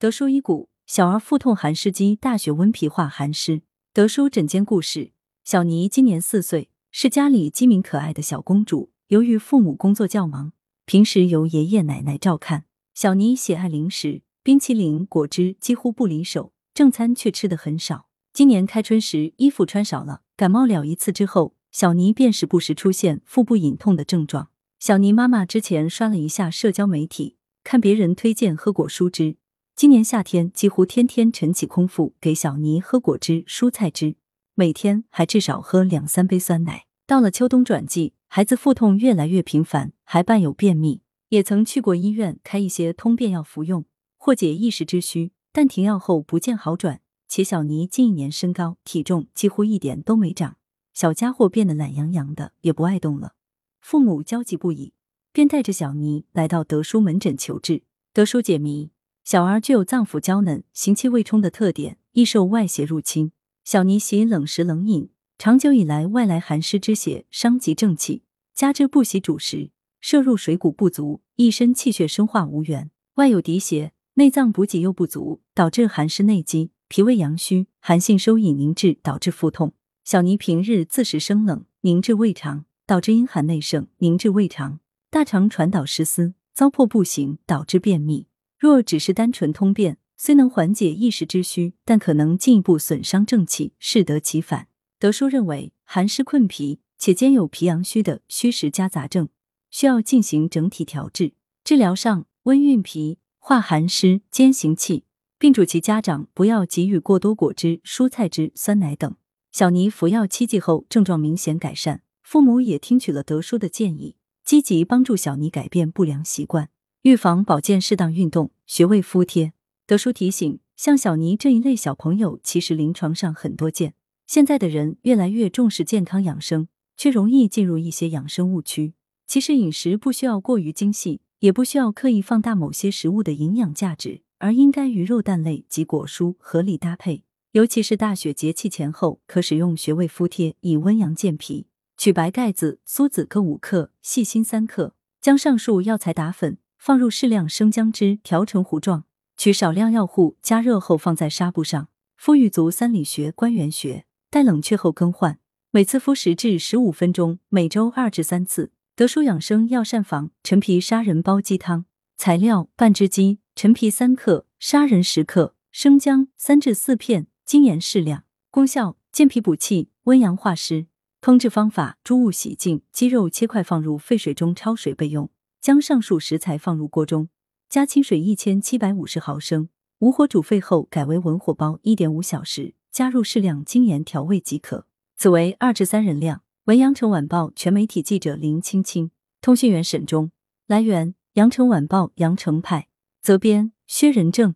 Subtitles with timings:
[0.00, 3.62] 德叔医骨，小儿腹痛寒湿积，大雪温脾化寒湿。
[3.92, 5.10] 德叔诊间故事：
[5.42, 8.92] 小妮今年四岁，是家里机敏可爱的小公主。
[9.08, 10.52] 由于父母工作较忙，
[10.86, 12.66] 平时由爷爷奶奶照看。
[12.94, 18.06] 小妮喜爱零食、冰淇淋、果汁，几乎不离手，正餐却吃的很少。
[18.32, 24.50] 今年开春时，衣服穿少了，感冒了一次之后，小妮便时不时出现腹部隐痛的症状。
[24.78, 27.34] 小妮妈妈之前刷了一下社交媒体。
[27.64, 29.36] 看别人推荐喝果蔬汁，
[29.78, 34.16] 今年夏天几乎天天晨起空腹给小妮喝果汁、蔬菜汁，
[34.56, 36.86] 每天还至少喝两三杯酸奶。
[37.06, 43.84] 到了秋冬转季，孩子腹痛越来越频繁，还伴有便秘，也曾去过医院开一些通便药服用，
[44.16, 47.00] 缓解一时之需，但停药后不见好转。
[47.28, 50.56] 且小妮近一年身高体重几乎一点都没长，
[50.92, 53.34] 小家伙变得懒洋洋的，也不爱动了，
[53.80, 54.92] 父母焦急不已。
[55.32, 57.84] 便带着小妮来到德叔门诊求治。
[58.12, 58.90] 德叔解谜：
[59.30, 63.30] 小儿具有脏腑娇嫩、行气未充的特点，易受外邪入侵。
[63.62, 68.22] 小妮喜冷食冷饮，长久以来外来寒湿之邪伤及正气，
[68.54, 79.74] 加之不喜主食，摄入水谷不足，一身气血生化无源，外有敌邪，内脏补给又不足，导致寒湿内积，脾胃阳虚，寒性收引凝滞，导致腹痛。
[80.04, 84.80] 小妮平日自食生冷，凝滞胃肠，导致阴寒内盛，凝滞胃肠。
[85.10, 88.27] 大肠传导失司，糟粕不行，导致便秘。
[88.58, 94.66] 若只是单纯通便，虽能缓解一时之需，但可能进一步损伤正气，适得其反。
[94.98, 99.28] 德叔认为，寒湿困脾，且兼有脾阳虚的虚实夹杂症，
[99.70, 101.34] 需要进行整体调治。
[101.62, 105.04] 治疗上，温运脾，化寒湿，兼行气，
[105.38, 109.14] 并嘱其家长不要给予过多果汁、蔬菜汁、酸奶等。
[109.52, 114.16] 小尼服药七剂后，症状明显改善，父母也听取了德叔的建议。
[114.44, 116.70] 积极帮助小尼改变不良习惯，
[117.08, 119.54] 预防保健，适当运动，穴位敷贴。
[119.86, 123.94] 德叔提醒，像小尼这一类小朋友，其实临床上很多见。
[124.26, 128.92] 现在的人越来越重视健康养生，却容易进入一些养生误区。
[129.26, 137.22] 其实饮食不需要过于精细，也不需要刻意放大某些食物的营养价值，而应该与肉蛋类及果蔬合理搭配。
[137.52, 141.68] 尤其是大雪节气前后，可使用穴位敷贴，以温阳健脾。
[141.96, 149.04] 取白盖子、苏子各五克，细辛三克，将上述药材打粉，放入适量生姜汁，调成糊状。
[149.36, 155.38] 取少量药糊，加热后放在纱布上，敷于足三里穴、关元穴，待冷却后更换。
[155.70, 158.72] 每次敷十至十五分钟，每周二至三次。
[158.96, 161.84] 德舒养生药膳房陈皮砂仁煲鸡汤
[162.16, 168.24] 材料：半只鸡、陈皮三克、砂仁十克、生姜三至四片、精盐适量。
[168.50, 170.86] 功效：健脾补气，温阳化湿。
[171.20, 175.30] 烹制方法：猪物洗净，鸡肉切块放入沸水中焯水备用。
[175.60, 177.28] 将上述食材放入锅中，
[177.68, 184.86] 加清水一千七百五十毫升，无火煮沸后改为文火煲一点五小时，加入适量精盐调味即可。
[185.16, 186.42] 此为二至三人量。
[186.64, 189.10] 文阳城晚报全媒体记者林青青，
[189.40, 190.30] 通讯员沈忠。
[190.66, 192.88] 来源：阳城晚报阳城派，
[193.22, 194.54] 责编：薛仁正。